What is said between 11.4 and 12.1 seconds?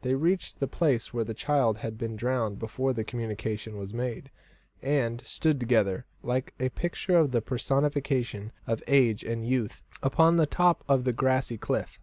cliff.